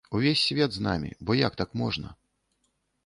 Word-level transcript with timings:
Увесь 0.17 0.43
свет 0.45 0.73
з 0.77 0.79
намі, 0.87 1.13
бо 1.19 1.35
як 1.35 1.55
так 1.63 1.75
можна!? 1.75 2.15